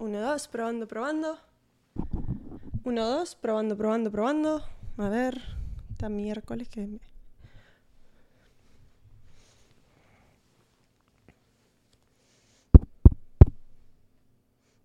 [0.00, 1.38] Uno, dos, probando, probando.
[2.84, 4.64] Uno, dos, probando, probando, probando.
[4.96, 5.42] A ver,
[5.90, 6.86] está miércoles que...
[6.86, 7.00] me-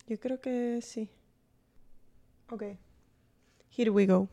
[0.08, 1.10] Yo creo que sí.
[2.52, 2.64] Ok.
[3.78, 4.28] Here we go.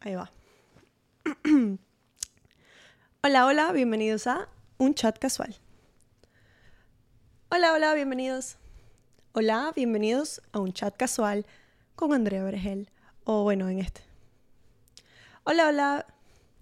[0.00, 0.28] Ahí va.
[3.22, 4.48] hola, hola, bienvenidos a
[4.80, 5.56] Un Chat Casual.
[7.50, 8.58] Hola, hola, bienvenidos.
[9.32, 11.46] Hola, bienvenidos a Un Chat Casual
[11.96, 12.88] con Andrea Vergel.
[13.24, 14.02] O bueno, en este.
[15.42, 16.06] Hola, hola.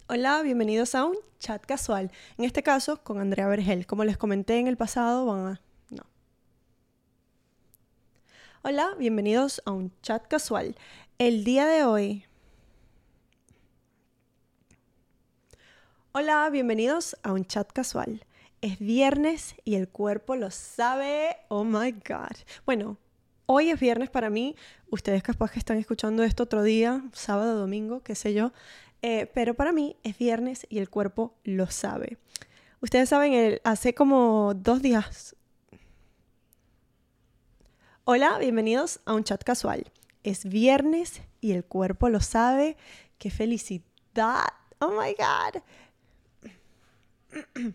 [0.06, 2.11] Hola, bienvenidos a Un Chat Casual.
[2.39, 3.87] En este caso, con Andrea Vergel.
[3.87, 5.61] Como les comenté en el pasado, van a...
[5.91, 6.05] No.
[8.62, 10.75] Hola, bienvenidos a Un Chat Casual.
[11.19, 12.25] El día de hoy
[16.19, 18.25] Hola, bienvenidos a un chat casual.
[18.62, 21.36] Es viernes y el cuerpo lo sabe.
[21.48, 22.34] Oh my God.
[22.64, 22.97] Bueno,
[23.45, 24.56] hoy es viernes para mí.
[24.89, 28.55] Ustedes capaz que están escuchando esto otro día, sábado, domingo, qué sé yo.
[29.03, 32.17] Eh, pero para mí es viernes y el cuerpo lo sabe.
[32.80, 35.36] Ustedes saben, hace como dos días.
[38.05, 39.92] Hola, bienvenidos a un chat casual.
[40.23, 42.78] Es viernes y el cuerpo lo sabe.
[43.19, 44.47] ¡Qué felicidad!
[44.78, 45.62] Oh my God.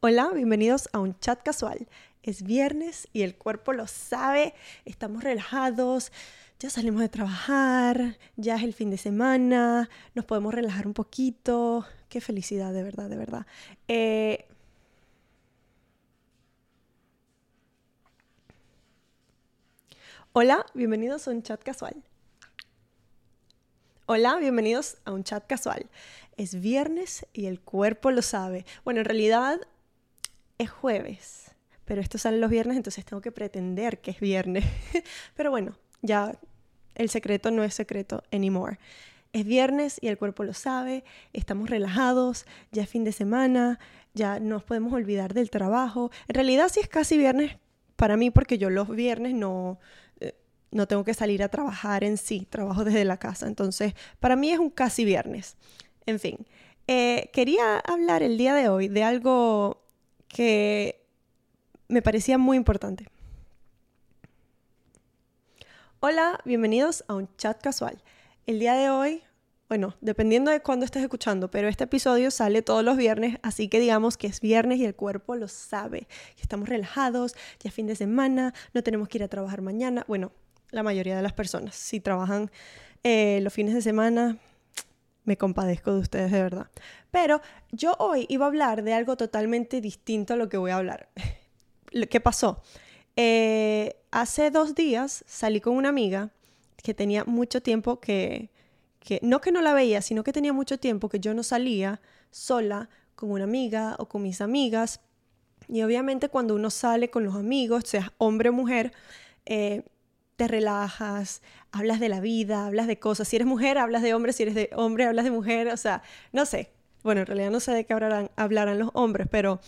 [0.00, 1.88] Hola, bienvenidos a un chat casual.
[2.22, 6.12] Es viernes y el cuerpo lo sabe, estamos relajados,
[6.58, 11.86] ya salimos de trabajar, ya es el fin de semana, nos podemos relajar un poquito.
[12.08, 13.46] Qué felicidad, de verdad, de verdad.
[13.88, 14.46] Eh,
[20.32, 22.04] Hola, bienvenidos a un chat casual.
[24.12, 25.86] Hola, bienvenidos a un chat casual.
[26.36, 28.66] Es viernes y el cuerpo lo sabe.
[28.84, 29.60] Bueno, en realidad
[30.58, 31.52] es jueves,
[31.84, 34.64] pero esto sale los viernes, entonces tengo que pretender que es viernes.
[35.36, 36.34] pero bueno, ya
[36.96, 38.80] el secreto no es secreto anymore.
[39.32, 43.78] Es viernes y el cuerpo lo sabe, estamos relajados, ya es fin de semana,
[44.12, 46.10] ya nos podemos olvidar del trabajo.
[46.26, 47.58] En realidad sí es casi viernes
[47.94, 49.78] para mí porque yo los viernes no,
[50.70, 53.46] no tengo que salir a trabajar en sí, trabajo desde la casa.
[53.46, 55.56] Entonces, para mí es un casi viernes.
[56.06, 56.46] En fin,
[56.86, 59.82] eh, quería hablar el día de hoy de algo
[60.28, 61.04] que
[61.88, 63.08] me parecía muy importante.
[66.00, 68.02] Hola, bienvenidos a un chat casual.
[68.46, 69.22] El día de hoy,
[69.68, 73.80] bueno, dependiendo de cuándo estés escuchando, pero este episodio sale todos los viernes, así que
[73.80, 76.08] digamos que es viernes y el cuerpo lo sabe.
[76.40, 80.04] Estamos relajados, ya fin de semana, no tenemos que ir a trabajar mañana.
[80.08, 80.32] Bueno,
[80.70, 82.50] la mayoría de las personas, si trabajan
[83.02, 84.38] eh, los fines de semana,
[85.24, 86.66] me compadezco de ustedes de verdad.
[87.10, 87.40] Pero
[87.72, 91.08] yo hoy iba a hablar de algo totalmente distinto a lo que voy a hablar.
[92.10, 92.62] ¿Qué pasó?
[93.16, 96.30] Eh, hace dos días salí con una amiga
[96.82, 98.50] que tenía mucho tiempo que,
[99.00, 102.00] que, no que no la veía, sino que tenía mucho tiempo que yo no salía
[102.30, 105.00] sola con una amiga o con mis amigas.
[105.68, 108.92] Y obviamente cuando uno sale con los amigos, sea hombre o mujer,
[109.46, 109.84] eh,
[110.40, 113.28] te relajas, hablas de la vida, hablas de cosas.
[113.28, 115.68] Si eres mujer, hablas de hombre, si eres de hombre, hablas de mujer.
[115.68, 116.02] O sea,
[116.32, 116.72] no sé.
[117.02, 119.60] Bueno, en realidad no sé de qué hablarán, hablarán los hombres, pero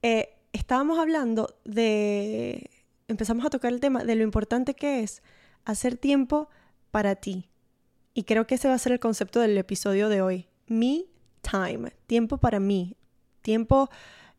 [0.00, 2.70] eh, estábamos hablando de...
[3.08, 5.24] Empezamos a tocar el tema de lo importante que es
[5.64, 6.48] hacer tiempo
[6.92, 7.48] para ti.
[8.14, 10.46] Y creo que ese va a ser el concepto del episodio de hoy.
[10.68, 11.06] Me
[11.40, 12.96] time, tiempo para mí,
[13.40, 13.90] tiempo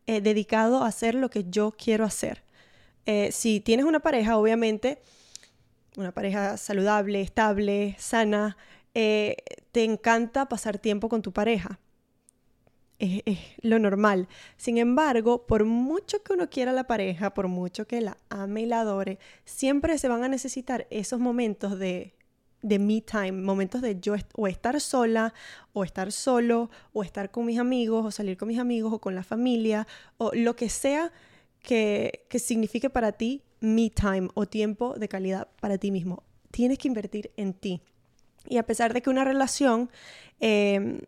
[0.06, 2.42] eh, dedicado a hacer lo que yo quiero hacer.
[3.04, 5.02] Eh, si tienes una pareja, obviamente,
[5.96, 8.56] una pareja saludable, estable, sana,
[8.94, 9.36] eh,
[9.72, 11.78] te encanta pasar tiempo con tu pareja.
[12.98, 13.22] Es,
[13.60, 14.28] lo normal.
[14.56, 18.62] Sin embargo, por mucho que uno quiera a la pareja, por mucho que la ame
[18.62, 22.14] y la adore, siempre se van a necesitar esos momentos de,
[22.62, 25.34] de me time, momentos de yo o estar sola,
[25.72, 29.14] o estar solo, o estar con mis amigos, o salir con mis amigos, o con
[29.14, 29.86] la familia,
[30.16, 31.12] o lo que sea
[31.60, 36.22] que, que signifique para ti me time o tiempo de calidad para ti mismo.
[36.50, 37.82] Tienes que invertir en ti.
[38.46, 39.90] Y a pesar de que una relación,
[40.40, 41.02] eh,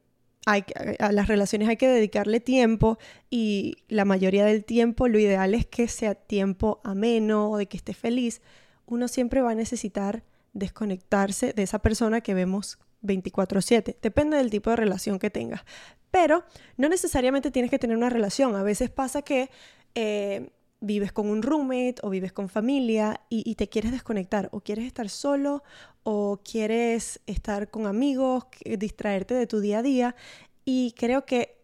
[0.47, 0.65] hay,
[0.99, 2.99] a las relaciones hay que dedicarle tiempo
[3.31, 7.77] y la mayoría del tiempo lo ideal es que sea tiempo ameno o de que
[7.77, 8.41] esté feliz,
[8.87, 13.97] uno siempre va a necesitar desconectarse de esa persona que vemos 24/7.
[14.01, 15.63] Depende del tipo de relación que tengas.
[16.11, 16.45] Pero
[16.77, 18.57] no necesariamente tienes que tener una relación.
[18.57, 19.51] A veces pasa que
[19.95, 20.51] eh,
[20.81, 25.09] vives con un roommate o vives con familia y, te quieres desconectar o quieres estar
[25.09, 25.63] solo
[26.03, 28.45] o quieres estar con amigos,
[28.79, 30.17] distraerte de tu día a día
[30.65, 31.57] Y creo que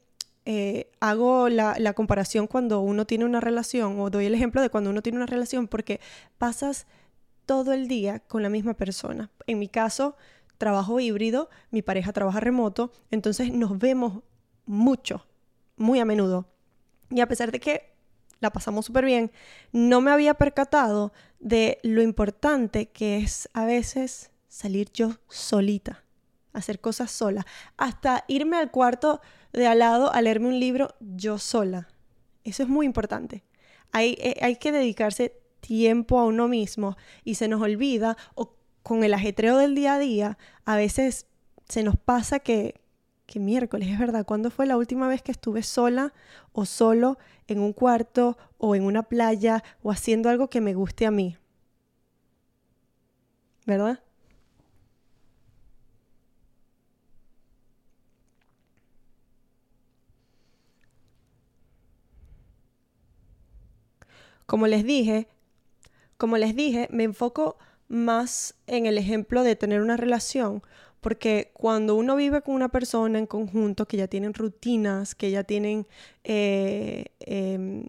[0.44, 4.91] eh, hago la, comparación cuando uno tiene una relación, o doy el ejemplo de cuando
[4.91, 6.00] uno tiene una relación, porque
[6.38, 6.87] pasas
[7.47, 9.31] todo el día con la misma persona.
[9.47, 10.17] En mi caso,
[10.58, 14.23] trabajo híbrido, mi pareja trabaja remoto, entonces nos vemos
[14.67, 15.26] mucho,
[15.76, 16.47] muy a menudo.
[17.11, 17.92] Y a pesar de que
[18.43, 19.31] la pasamos súper bien,
[19.71, 26.05] no me había percatado de lo importante que es a veces salir yo solita,
[26.53, 27.47] hacer cosas sola,
[27.77, 29.21] hasta irme al cuarto
[29.53, 31.89] de al lado a leerme un libro yo sola.
[32.44, 33.44] Eso es muy importante.
[33.93, 39.05] Hay, eh, hay que dedicarse tiempo a uno mismo y se nos olvida o con
[39.05, 41.27] el ajetreo del día a día, a veces
[41.69, 42.81] se nos pasa que,
[43.32, 46.12] que miércoles, es verdad, ¿cuándo fue la última vez que estuve sola
[46.52, 47.17] o solo
[47.49, 51.38] en un cuarto o en una playa o haciendo algo que me guste a mí?
[53.64, 54.00] ¿Verdad?
[64.44, 65.26] Como les dije,
[66.19, 67.56] como les dije, me enfoco
[67.88, 70.62] más en el ejemplo de tener una relación,
[71.03, 75.43] porque cuando uno vive con una persona en conjunto, que ya tienen rutinas, que ya
[75.45, 75.87] tienen
[76.25, 77.85] eh, em,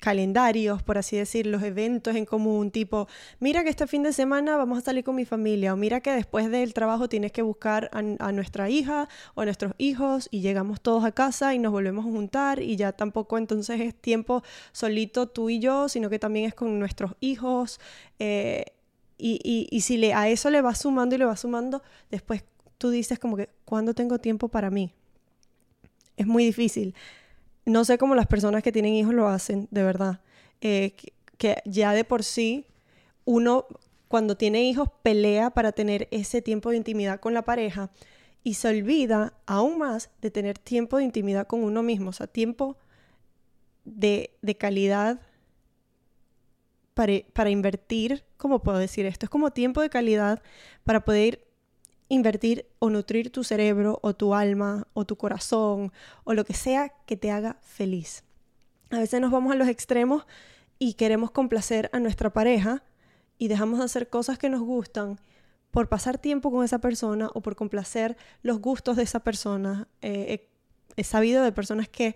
[0.00, 3.06] calendarios, por así decir, los eventos en común, tipo,
[3.38, 6.10] mira que este fin de semana vamos a salir con mi familia, o mira que
[6.10, 10.80] después del trabajo tienes que buscar a, nuestra hija o a nuestros hijos y llegamos
[10.80, 14.42] todos a casa y nos volvemos a juntar y ya tampoco entonces es tiempo
[14.72, 17.78] solito tú y yo, sino que también es con nuestros hijos.
[18.18, 18.64] Eh,
[19.18, 22.44] y, y, si le, a eso le vas sumando y le vas sumando, después
[22.78, 24.92] tú dices como que, ¿cuándo tengo tiempo para mí?
[26.16, 26.94] Es muy difícil.
[27.64, 30.20] No sé cómo las personas que tienen hijos lo hacen, de verdad.
[30.60, 30.94] Eh,
[31.38, 32.66] que, ya de por sí
[33.24, 33.66] uno
[34.08, 37.90] cuando tiene hijos pelea para tener ese tiempo de intimidad con la pareja
[38.44, 42.26] y se olvida aún más de tener tiempo de intimidad con uno mismo, o sea,
[42.26, 42.76] tiempo
[43.84, 45.20] de, de calidad
[46.94, 49.26] para, invertir, ¿cómo puedo decir esto?
[49.26, 50.42] Es como tiempo de calidad
[50.84, 51.46] para poder
[52.08, 55.92] invertir o nutrir tu cerebro o tu alma o tu corazón
[56.24, 58.24] o lo que sea que te haga feliz.
[58.90, 60.26] A veces nos vamos a los extremos
[60.78, 62.82] y queremos complacer a nuestra pareja
[63.38, 65.18] y dejamos de hacer cosas que nos gustan
[65.70, 69.88] por pasar tiempo con esa persona o por complacer los gustos de esa persona.
[70.02, 70.50] Eh,
[70.96, 72.14] he sabido de personas que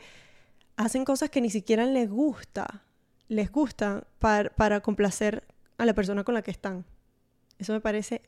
[0.76, 2.85] hacen cosas que ni siquiera les gusta
[3.28, 5.44] les gusta para, para complacer
[5.78, 6.84] a la persona con la que están.
[7.58, 8.22] Eso me parece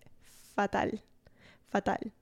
[0.55, 1.03] fatal,
[1.69, 2.13] fatal.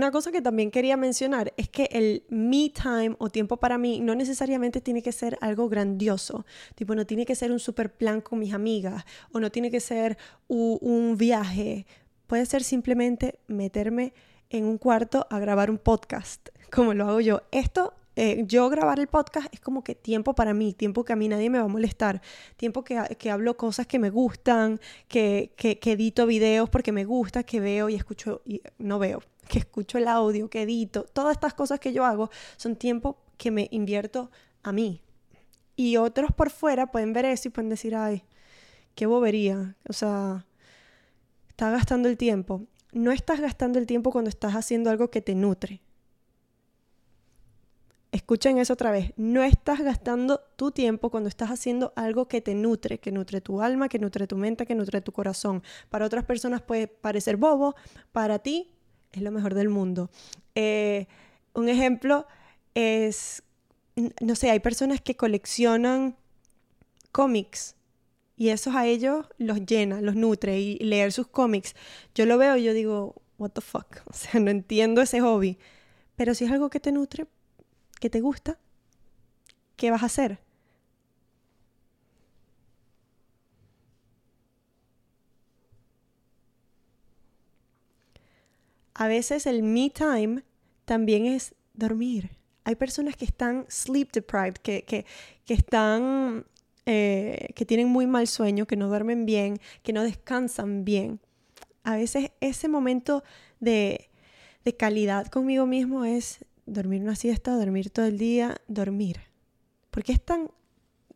[0.00, 4.00] Una cosa que también quería mencionar es que el me time o tiempo para mí
[4.00, 8.22] no necesariamente tiene que ser algo grandioso, tipo no tiene que ser un super plan
[8.22, 10.16] con mis amigas o no tiene que ser
[10.48, 11.84] un viaje,
[12.26, 14.14] puede ser simplemente meterme
[14.48, 17.42] en un cuarto a grabar un podcast, como lo hago yo.
[17.50, 17.92] Esto
[18.22, 21.26] eh, yo grabar el podcast es como que tiempo para mí, tiempo que a mí
[21.26, 22.20] nadie me va a molestar,
[22.58, 27.06] tiempo que, que hablo cosas que me gustan, que, que, que, edito videos porque me
[27.06, 31.32] gusta, que veo y escucho, y no veo, que escucho el audio, que edito, todas
[31.32, 34.30] estas cosas que yo hago son tiempo que me invierto
[34.62, 35.00] a mí.
[35.74, 38.24] Y otros por fuera pueden ver eso y pueden decir, ay,
[38.94, 40.44] qué bobería, o sea,
[41.48, 42.66] está gastando el tiempo.
[42.92, 45.80] No estás gastando el tiempo cuando estás haciendo algo que te nutre
[48.12, 49.12] Escuchen eso otra vez.
[49.16, 53.62] No estás gastando tu tiempo cuando estás haciendo algo que te nutre, que nutre tu
[53.62, 55.62] alma, que nutre tu mente, que nutre tu corazón.
[55.90, 57.76] Para otras personas puede parecer bobo,
[58.10, 58.74] para ti
[59.12, 60.10] es lo mejor del mundo.
[60.54, 61.06] Eh,
[61.54, 62.26] un ejemplo
[62.74, 63.44] es,
[64.20, 66.16] no sé, hay personas que coleccionan
[67.12, 67.76] cómics
[68.36, 71.74] y eso a ellos los llena, los nutre y leer sus cómics.
[72.14, 75.58] Yo lo veo y yo digo, what the fuck, o sea, no entiendo ese hobby.
[76.16, 77.26] Pero si es algo que te nutre,
[78.00, 78.58] que te gusta,
[79.76, 80.40] ¿qué vas a hacer?
[88.94, 90.42] A veces el me time
[90.84, 92.30] también es dormir.
[92.64, 95.06] Hay personas que están sleep deprived, que, que,
[95.46, 96.44] que están,
[96.84, 101.20] eh, que tienen muy mal sueño, que no duermen bien, que no descansan bien.
[101.82, 103.24] A veces ese momento
[103.58, 104.10] de,
[104.64, 109.20] de calidad conmigo mismo es dormir una siesta, dormir todo el día, dormir.
[109.90, 110.50] Porque es tan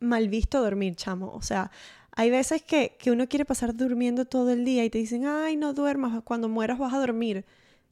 [0.00, 1.32] mal visto dormir, chamo.
[1.32, 1.70] O sea,
[2.12, 5.56] hay veces que, que, uno quiere pasar durmiendo todo el día y te dicen, ay,
[5.56, 7.44] no duermas, cuando mueras vas a dormir.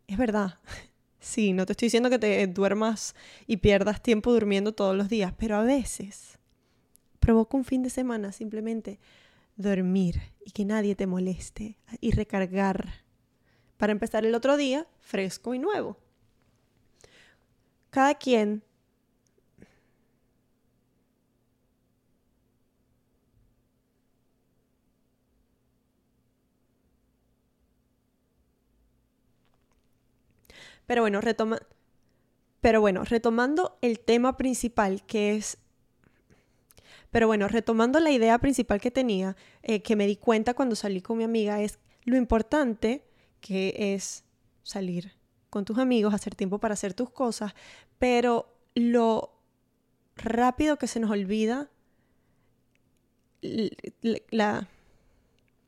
[0.07, 0.59] Es verdad.
[1.25, 3.14] Sí, no te estoy diciendo que te duermas
[3.47, 6.40] y pierdas tiempo durmiendo todos los días, pero a veces
[7.21, 8.99] provoca un fin de semana simplemente
[9.54, 13.04] dormir y que nadie te moleste y recargar
[13.76, 15.97] para empezar el otro día fresco y nuevo.
[17.92, 18.62] Cada quien
[30.87, 31.58] Pero bueno, retoma
[32.61, 35.58] Pero bueno, retomando el tema principal que es...
[37.11, 41.02] Pero bueno, retomando la idea principal que tenía, eh, que me di cuenta cuando salí
[41.02, 43.04] con mi amiga, es lo importante
[43.40, 44.25] que es
[44.62, 45.22] salir
[45.52, 47.52] con tus amigos, hacer tiempo para hacer tus cosas,
[47.99, 49.35] pero lo
[50.16, 51.68] rápido que se nos olvida
[54.30, 54.66] la...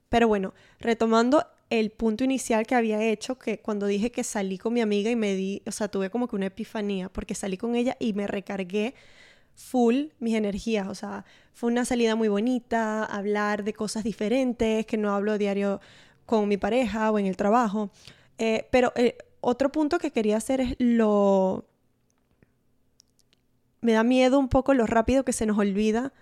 [0.08, 4.72] Pero bueno, retomando el punto inicial que había hecho, que cuando dije que salí con
[4.72, 7.76] mi amiga y me di, o sea, tuve como que una epifanía, porque salí con
[7.76, 8.94] ella y me recargué
[9.54, 14.96] full mis energías, o sea, fue una salida muy bonita, hablar de cosas diferentes, que
[14.96, 15.82] no hablo diario
[16.24, 17.90] con mi pareja o en el trabajo,
[18.38, 21.66] eh, pero eh, otro punto que quería hacer es lo...
[23.80, 26.14] Me da miedo un poco lo rápido que se nos olvida,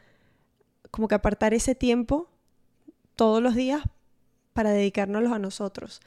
[0.90, 2.28] como que apartar ese tiempo
[3.14, 3.82] todos los días
[4.52, 6.00] para dedicárnoslos a nosotros.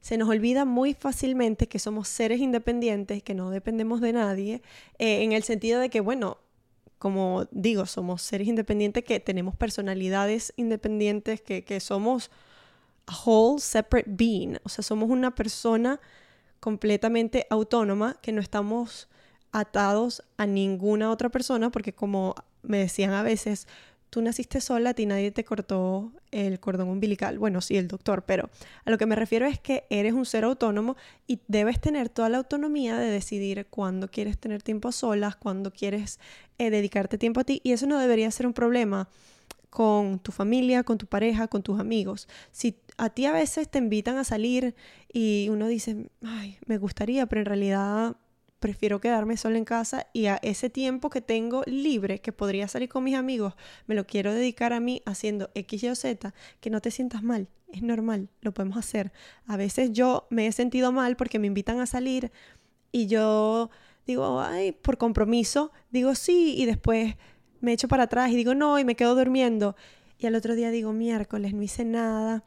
[0.00, 4.62] Se nos olvida muy fácilmente que somos seres independientes, que no dependemos de nadie,
[4.98, 6.38] eh, en el sentido de que, bueno,
[6.98, 12.30] como digo, somos seres independientes que tenemos personalidades independientes, que, que somos
[13.06, 16.00] a whole separate being, o sea, somos una persona
[16.64, 19.10] completamente autónoma, que no estamos
[19.52, 23.68] atados a ninguna otra persona, porque como me decían a veces,
[24.08, 27.38] tú naciste sola, a ti nadie te cortó el cordón umbilical.
[27.38, 28.48] Bueno, sí, el doctor, pero
[28.86, 32.30] a lo que me refiero es que eres un ser autónomo y debes tener toda
[32.30, 36.18] la autonomía de decidir cuándo quieres tener tiempo solas, cuándo quieres
[36.56, 37.60] eh, dedicarte tiempo a ti.
[37.62, 39.10] Y eso no debería ser un problema
[39.74, 42.28] con tu familia, con tu pareja, con tus amigos.
[42.52, 44.76] Si a ti a veces te invitan a salir
[45.12, 48.16] y uno dice, ay, me gustaría, pero en realidad
[48.60, 52.88] prefiero quedarme sola en casa y a ese tiempo que tengo libre, que podría salir
[52.88, 53.54] con mis amigos,
[53.88, 57.24] me lo quiero dedicar a mí haciendo X, Y o Z, que no te sientas
[57.24, 59.10] mal, es normal, lo podemos hacer.
[59.48, 62.30] A veces yo me he sentido mal porque me invitan a salir
[62.92, 63.70] y yo
[64.06, 67.16] digo, ay, por compromiso, digo sí y después
[67.64, 69.76] me echo para atrás y digo no y me quedo durmiendo.
[70.18, 72.44] Y al otro día digo miércoles, no hice nada,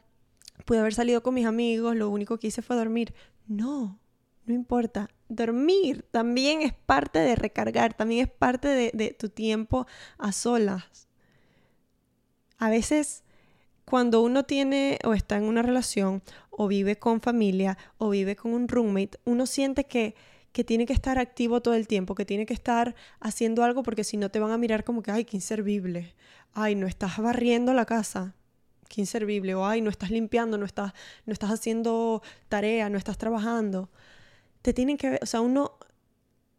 [0.64, 3.14] pude haber salido con mis amigos, lo único que hice fue dormir.
[3.46, 3.98] No,
[4.46, 10.32] no importa, dormir también es parte de recargar, también es parte de, tu tiempo a
[10.32, 11.08] solas.
[12.58, 13.24] A veces
[13.84, 18.52] cuando uno tiene o está en una relación o vive con familia o vive con
[18.52, 20.14] un roommate, uno siente que,
[20.58, 24.02] que tiene que estar activo todo el tiempo, que tiene que estar haciendo algo porque
[24.02, 26.16] si no te van a mirar como que, ay, qué inservible,
[26.52, 28.34] ay, no estás barriendo la casa,
[28.88, 30.94] qué inservible, o ay, no estás limpiando, no estás,
[31.26, 33.88] no estás haciendo tarea, no estás trabajando
[34.62, 35.78] te tienen que ver, o sea, uno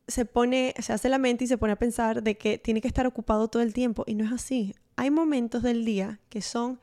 [0.08, 2.88] se pone, se hace la mente y se pone a pensar de que tiene que
[2.88, 4.74] estar ocupado todo el tiempo y no es así.
[4.96, 6.80] Hay momentos del día que son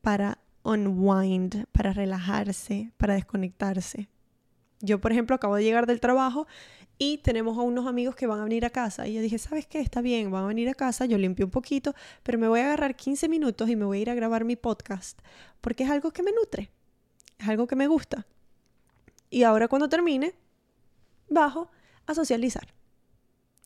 [0.00, 4.08] para unwind, para relajarse, para desconectarse.
[4.82, 6.46] Yo, por ejemplo, acabo de llegar del trabajo
[6.98, 9.06] y tenemos a unos amigos que van a venir a casa.
[9.06, 9.80] Y yo dije, ¿sabes qué?
[9.80, 12.66] Está bien, van a venir a casa, yo limpio un poquito, pero me voy a
[12.66, 15.18] agarrar 15 minutos y me voy a ir a grabar mi podcast,
[15.60, 16.70] porque es algo que me nutre,
[17.38, 18.26] es algo que me gusta.
[19.30, 20.34] Y ahora cuando termine,
[21.28, 21.70] bajo
[22.06, 22.66] a socializar.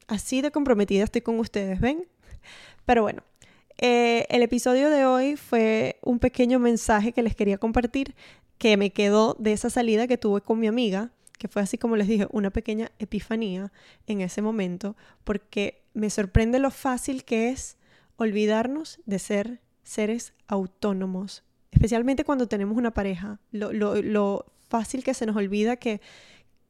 [0.07, 2.07] Así de comprometida estoy con ustedes, ¿ven?
[2.85, 3.23] Pero bueno,
[3.79, 8.15] eh, el episodio de hoy fue un pequeño mensaje que les quería compartir
[8.59, 11.97] que me quedó de esa salida que tuve con mi amiga, que fue así como
[11.97, 13.73] les dije, una pequeña epifanía
[14.07, 17.77] en ese momento, porque me sorprende lo fácil que es
[18.17, 25.15] olvidarnos de ser seres autónomos, especialmente cuando tenemos una pareja, lo, lo, lo fácil que
[25.15, 26.01] se nos olvida que,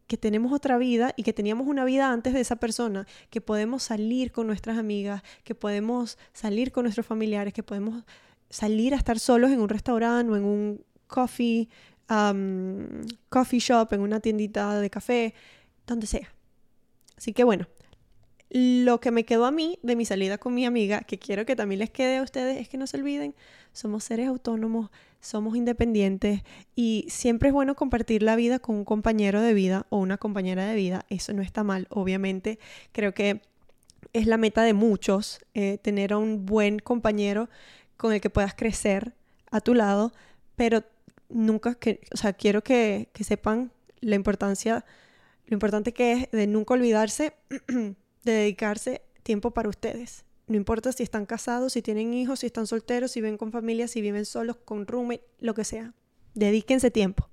[0.07, 3.83] que tenemos otra vida y que teníamos una vida antes de esa persona, que podemos
[3.83, 8.05] salir con nuestras amigas, que podemos salir con nuestros familiares, que podemos
[8.51, 11.69] salir a estar solos en un restaurante o en un coffee,
[12.11, 15.35] um, coffee shop, en una tiendita de café,
[15.87, 16.33] donde sea.
[17.17, 17.67] Así que bueno,
[18.51, 21.57] lo que me quedó a mí de mi salida con mi amiga, que quiero que
[21.57, 23.35] también les quede a ustedes, es que no se olviden,
[23.73, 26.43] somos seres autónomos, somos independientes
[26.75, 30.67] y siempre es bueno compartir la vida con un compañero de vida o una compañera
[30.67, 31.05] de vida.
[31.11, 32.59] Eso no está mal, obviamente.
[32.93, 33.43] Creo que
[34.13, 37.51] es la meta de muchos, eh, tener a un buen compañero
[37.97, 39.15] con el que puedas crecer
[39.51, 40.13] a tu lado,
[40.55, 40.85] pero
[41.29, 44.85] nunca, que, o sea, quiero que, que sepan la importancia,
[45.47, 47.35] lo importante que es de nunca olvidarse
[47.69, 47.95] de
[48.33, 50.25] dedicarse tiempo para ustedes.
[50.47, 53.89] No importa si están casados, si tienen hijos, si están solteros, si viven con familia,
[53.89, 55.93] si viven solos, con roommate, lo que sea.
[56.35, 57.29] Dedíquense tiempo.